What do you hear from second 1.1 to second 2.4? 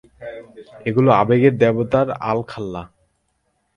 আবেগের দেবতাদের